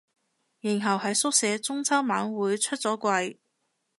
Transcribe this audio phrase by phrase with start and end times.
[0.61, 3.37] 然後喺宿舍中秋晚會出咗櫃